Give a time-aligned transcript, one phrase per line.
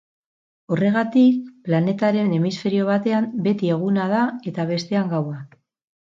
[0.75, 5.39] Horregatik planetaren hemisferio batean beti eguna da eta bestean gaua.